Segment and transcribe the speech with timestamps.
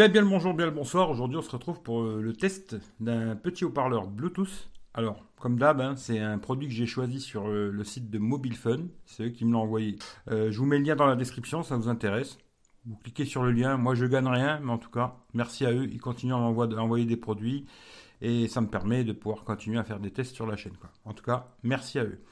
[0.00, 1.10] Bien, le bonjour, bien le bonsoir.
[1.10, 4.70] Aujourd'hui, on se retrouve pour euh, le test d'un petit haut-parleur Bluetooth.
[4.94, 8.18] Alors, comme d'hab, hein, c'est un produit que j'ai choisi sur euh, le site de
[8.18, 8.78] Mobile Fun.
[9.04, 9.98] C'est eux qui me l'ont envoyé.
[10.30, 12.38] Euh, je vous mets le lien dans la description, ça vous intéresse.
[12.86, 13.76] Vous cliquez sur le lien.
[13.76, 15.84] Moi, je gagne rien, mais en tout cas, merci à eux.
[15.84, 17.66] Ils continuent à m'envoyer des produits
[18.22, 20.72] et ça me permet de pouvoir continuer à faire des tests sur la chaîne.
[21.04, 22.22] En tout cas, merci à eux.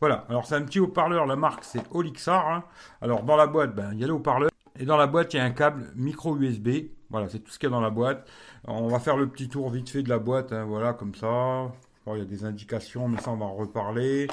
[0.00, 2.48] Voilà, alors c'est un petit haut-parleur, la marque c'est Olixar.
[2.48, 2.64] Hein.
[3.02, 4.48] Alors dans la boîte, ben, il y a le haut-parleur.
[4.78, 6.68] Et dans la boîte, il y a un câble micro USB.
[7.12, 8.26] Voilà, c'est tout ce qu'il y a dans la boîte.
[8.64, 10.50] on va faire le petit tour vite fait de la boîte.
[10.50, 11.70] Hein, voilà, comme ça.
[12.06, 14.28] il y a des indications, mais ça, on va en reparler.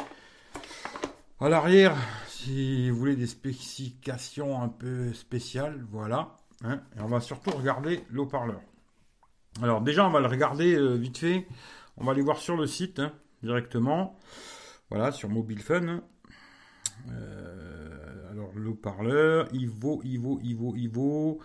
[1.42, 1.94] À l'arrière,
[2.28, 6.38] si vous voulez des spécifications un peu spéciales, voilà.
[6.64, 8.62] Hein, et on va surtout regarder le parleur
[9.62, 11.48] Alors déjà, on va le regarder euh, vite fait.
[11.98, 13.12] On va aller voir sur le site hein,
[13.44, 14.18] directement.
[14.90, 16.02] Voilà, sur Mobile Fun.
[17.10, 21.40] Euh, alors le parleur il vaut, il vaut, il vaut, il vaut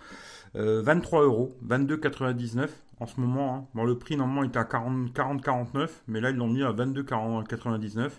[0.55, 2.69] 23 euh, euros, 22,99
[3.00, 3.56] en ce moment.
[3.56, 3.66] Hein.
[3.74, 8.10] Bon, le prix normalement était à 40, 49, mais là ils l'ont mis à 22,99.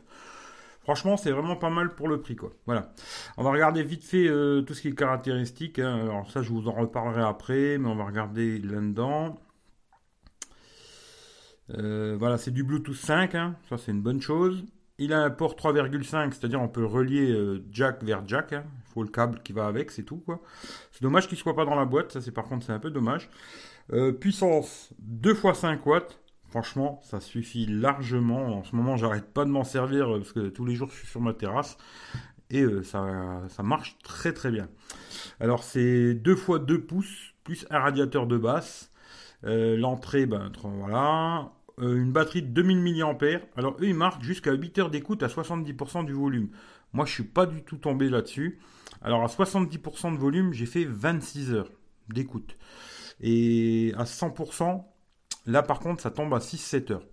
[0.82, 2.52] Franchement, c'est vraiment pas mal pour le prix, quoi.
[2.68, 2.94] Voilà.
[3.38, 5.80] On va regarder vite fait euh, tout ce qui est caractéristique.
[5.80, 6.02] Hein.
[6.04, 9.40] Alors ça, je vous en reparlerai après, mais on va regarder là-dedans.
[11.70, 13.56] voilà, c'est du Bluetooth 5, hein.
[13.70, 14.64] ça c'est une bonne chose.
[14.98, 18.56] Il a un port 3,5, c'est-à-dire on peut relier euh, jack vers jack.
[19.04, 20.18] Le câble qui va avec, c'est tout.
[20.18, 20.42] quoi.
[20.92, 22.92] C'est dommage qu'il soit pas dans la boîte, ça c'est par contre c'est un peu
[22.92, 23.30] dommage.
[23.94, 26.20] Euh, puissance 2 x 5 watts.
[26.50, 28.60] Franchement, ça suffit largement.
[28.60, 30.98] En ce moment, j'arrête pas de m'en servir euh, parce que tous les jours je
[30.98, 31.78] suis sur ma terrasse
[32.52, 34.70] et ça, ça marche très très bien.
[35.40, 38.92] Alors c'est 2 x 2 pouces plus un radiateur de basse.
[39.44, 41.52] L'entrée, ben voilà.
[41.80, 43.42] Euh, une batterie de 2000 mAh.
[43.58, 46.50] Alors eux, ils marquent jusqu'à 8 heures d'écoute à 70% du volume.
[46.94, 48.60] Moi, je suis pas du tout tombé là-dessus.
[49.02, 51.72] Alors à 70% de volume, j'ai fait 26 heures
[52.10, 52.58] d'écoute.
[53.22, 54.84] Et à 100%,
[55.46, 57.08] là par contre, ça tombe à 6-7 heures.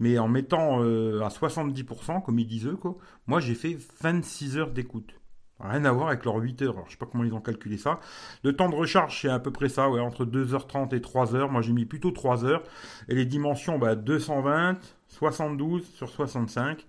[0.00, 4.58] Mais en mettant euh, à 70%, comme ils disent eux, quoi, moi j'ai fait 26
[4.58, 5.14] heures d'écoute.
[5.60, 6.74] Rien à voir avec leurs 8 heures.
[6.74, 8.00] Alors, je sais pas comment ils ont calculé ça.
[8.42, 11.50] Le temps de recharge, c'est à peu près ça, ouais, entre 2h30 et 3h.
[11.50, 12.62] Moi, j'ai mis plutôt 3 heures.
[13.08, 14.78] Et les dimensions, bah, 220,
[15.08, 16.86] 72 sur 65.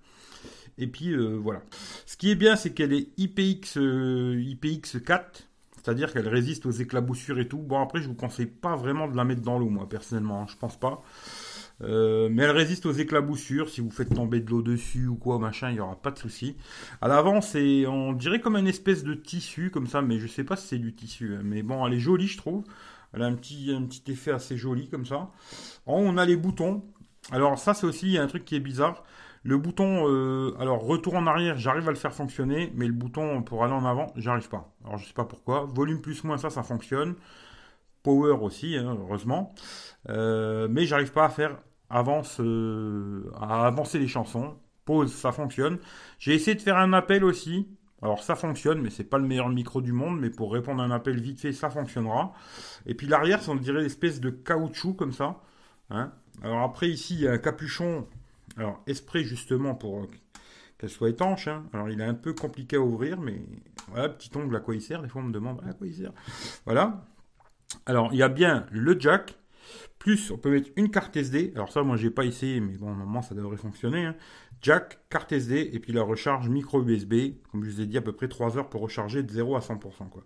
[0.78, 1.62] Et puis, euh, voilà.
[2.06, 5.48] Ce qui est bien, c'est qu'elle est IPX, euh, IPX4.
[5.78, 7.60] C'est-à-dire qu'elle résiste aux éclaboussures et tout.
[7.60, 10.42] Bon, après, je vous conseille pas vraiment de la mettre dans l'eau, moi, personnellement.
[10.42, 10.46] Hein.
[10.50, 11.04] Je pense pas.
[11.82, 13.70] Euh, mais elle résiste aux éclaboussures.
[13.70, 16.18] Si vous faites tomber de l'eau dessus ou quoi, machin, il n'y aura pas de
[16.18, 16.56] souci.
[17.02, 20.44] À l'avant, c'est, on dirait comme une espèce de tissu, comme ça, mais je sais
[20.44, 21.36] pas si c'est du tissu.
[21.36, 21.42] Hein.
[21.44, 22.64] Mais bon, elle est jolie, je trouve.
[23.14, 23.72] Elle a un petit,
[24.08, 25.32] effet assez joli, comme ça.
[25.86, 26.84] Haut, on a les boutons.
[27.32, 29.04] Alors, ça, c'est aussi un truc qui est bizarre.
[29.44, 33.44] Le bouton, euh, alors retour en arrière, j'arrive à le faire fonctionner, mais le bouton
[33.44, 34.74] pour aller en avant, j'arrive pas.
[34.84, 35.66] Alors je sais pas pourquoi.
[35.72, 37.14] Volume plus moins, ça, ça fonctionne.
[38.06, 39.56] Power aussi, hein, heureusement.
[40.10, 41.58] Euh, mais j'arrive pas à faire
[41.90, 44.54] avance, euh, à avancer les chansons.
[44.86, 45.80] Pause, ça fonctionne.
[46.20, 47.68] J'ai essayé de faire un appel aussi.
[48.04, 50.86] Alors ça fonctionne, mais c'est pas le meilleur micro du monde, mais pour répondre à
[50.86, 52.34] un appel vite fait, ça fonctionnera.
[52.86, 55.42] Et puis l'arrière, c'est on dirait une espèce de caoutchouc comme ça.
[55.90, 56.12] Hein.
[56.44, 58.08] Alors après ici, il y a un capuchon,
[58.58, 60.08] alors esprit justement pour
[60.78, 61.48] qu'elle soit étanche.
[61.48, 61.64] Hein.
[61.74, 63.42] Alors il est un peu compliqué à ouvrir, mais
[63.88, 65.02] voilà, petit ongle à quoi il sert.
[65.02, 66.12] Des fois on me demande à quoi il sert.
[66.66, 67.04] Voilà.
[67.86, 69.38] Alors il y a bien le jack,
[70.06, 71.54] plus, on peut mettre une carte SD.
[71.56, 74.06] Alors ça, moi, j'ai pas essayé, mais bon, normalement, ça devrait fonctionner.
[74.06, 74.16] Hein.
[74.62, 77.34] Jack, carte SD, et puis la recharge micro USB.
[77.52, 79.62] Comme je vous ai dit, à peu près 3 heures pour recharger de 0 à
[79.62, 80.10] 100%.
[80.10, 80.24] Quoi.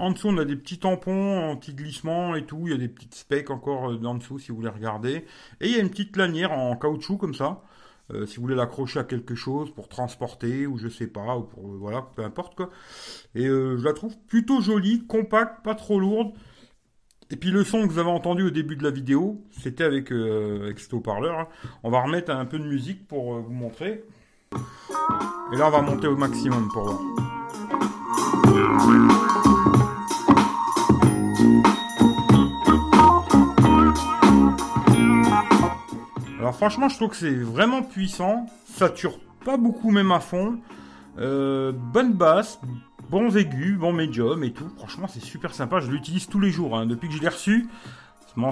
[0.00, 2.62] En dessous, on a des petits tampons anti-glissement et tout.
[2.64, 5.24] Il y a des petites specs encore euh, en dessous, si vous voulez regarder.
[5.60, 7.62] Et il y a une petite lanière en caoutchouc, comme ça.
[8.10, 11.44] Euh, si vous voulez l'accrocher à quelque chose pour transporter ou je sais pas ou
[11.44, 12.68] pour euh, voilà peu importe quoi
[13.36, 16.32] et je la trouve plutôt jolie compacte pas trop lourde
[17.32, 20.12] et puis le son que vous avez entendu au début de la vidéo, c'était avec,
[20.12, 21.38] euh, haut-parleur.
[21.38, 21.48] Hein.
[21.82, 24.04] On va remettre un peu de musique pour euh, vous montrer.
[24.54, 27.00] Et là, on va monter au maximum pour voir.
[36.38, 38.44] Alors franchement, je trouve que c'est vraiment puissant.
[38.66, 40.58] Ça tire pas beaucoup même à fond.
[41.18, 42.60] Euh, bonne basse,
[43.12, 44.70] bons aigus, bon médium et tout.
[44.78, 45.80] Franchement, c'est super sympa.
[45.80, 46.78] Je l'utilise tous les jours.
[46.78, 46.86] Hein.
[46.86, 47.68] Depuis que je l'ai reçu,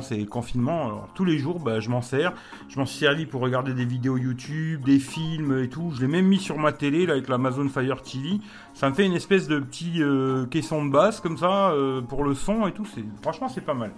[0.03, 1.09] c'est confinement.
[1.15, 2.35] Tous les jours, bah, je m'en sers.
[2.69, 5.93] Je m'en suis servi pour regarder des vidéos YouTube, des films et tout.
[5.95, 8.39] Je l'ai même mis sur ma télé avec l'Amazon Fire TV.
[8.75, 12.23] Ça me fait une espèce de petit euh, caisson de basse comme ça euh, pour
[12.23, 12.87] le son et tout.
[13.23, 13.93] Franchement, c'est pas mal.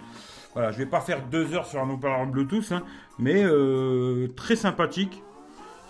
[0.53, 2.83] Voilà, je vais pas faire deux heures sur un haut-parleur Bluetooth, hein,
[3.19, 5.21] mais euh, très sympathique.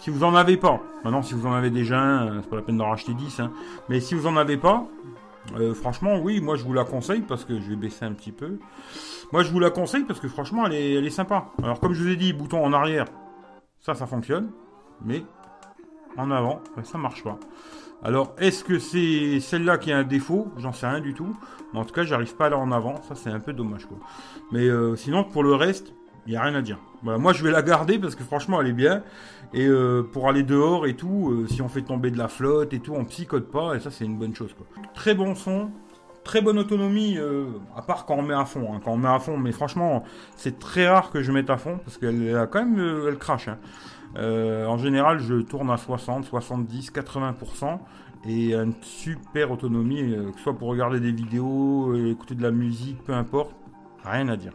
[0.04, 2.62] Si vous en avez pas, maintenant si vous en avez déjà un, c'est pas la
[2.62, 3.54] peine d'en racheter 10, hein.
[3.88, 4.86] mais si vous en avez pas,
[5.58, 8.34] Euh, franchement, oui, moi je vous la conseille parce que je vais baisser un petit
[8.34, 8.60] peu.
[9.32, 11.52] Moi je vous la conseille parce que franchement elle est, sympa.
[11.62, 13.06] Alors comme je vous ai dit, bouton en arrière,
[13.80, 14.52] ça ça fonctionne,
[15.06, 15.24] mais
[16.18, 17.38] en avant, ça marche pas.
[18.04, 20.48] Alors est-ce que c'est celle-là qui a un défaut?
[20.58, 21.34] J'en sais rien du tout.
[21.74, 23.86] Mais en tout cas, j'arrive pas à aller en avant, ça c'est un peu dommage
[23.86, 23.98] quoi.
[24.52, 25.94] Mais euh, sinon pour le reste,
[26.26, 26.80] il n'y a rien à dire.
[27.04, 29.04] Voilà, moi je vais la garder parce que franchement elle est bien.
[29.54, 32.74] Et euh, pour aller dehors et tout, euh, si on fait tomber de la flotte
[32.74, 33.76] et tout, on psychote pas.
[33.76, 34.54] Et ça c'est une bonne chose.
[34.54, 34.66] Quoi.
[34.94, 35.70] Très bon son,
[36.24, 37.46] très bonne autonomie, euh,
[37.76, 38.74] à part quand on met à fond.
[38.74, 40.04] Hein, quand on met à fond, mais franchement
[40.38, 43.50] c'est très rare que je mette à fond parce qu'elle a quand même, elle crache.
[43.50, 43.58] Hein.
[44.16, 47.80] en général je tourne à 60, 70, 80%
[48.26, 53.04] et une super autonomie, que ce soit pour regarder des vidéos, écouter de la musique,
[53.04, 53.54] peu importe,
[54.12, 54.54] rien à dire.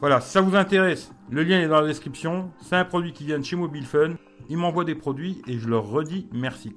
[0.00, 2.50] Voilà, si ça vous intéresse, le lien est dans la description.
[2.60, 4.14] C'est un produit qui vient de chez Mobile Fun.
[4.48, 6.74] Ils m'envoient des produits et je leur redis merci.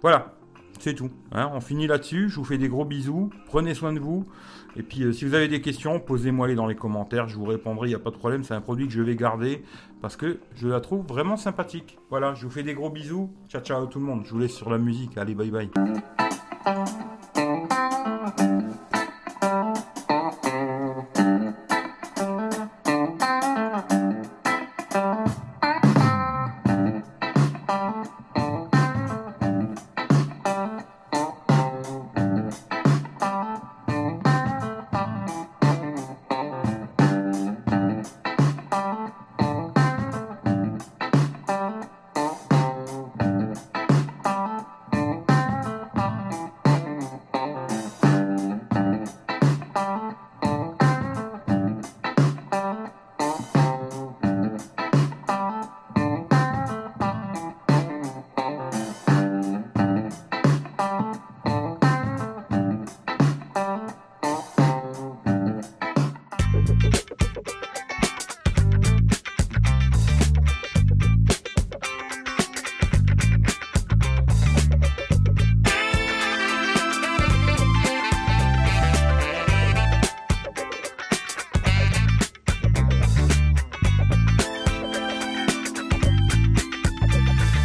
[0.00, 0.34] Voilà,
[0.80, 1.10] c'est tout.
[1.30, 1.50] Hein.
[1.54, 2.28] on finit là-dessus.
[2.28, 3.30] Je vous fais des gros bisous.
[3.46, 4.26] Prenez soin de vous.
[4.74, 7.28] Et puis, euh, si vous avez des questions, posez-moi-les dans les commentaires.
[7.28, 7.88] Je vous répondrai.
[7.88, 8.42] Il n'y a pas de problème.
[8.42, 9.62] C'est un produit que je vais garder
[10.00, 11.98] parce que je la trouve vraiment sympathique.
[12.10, 13.30] Voilà, je vous fais des gros bisous.
[13.48, 14.22] Ciao, ciao tout le monde.
[14.24, 15.16] Je vous laisse sur la musique.
[15.18, 15.70] Allez, bye bye.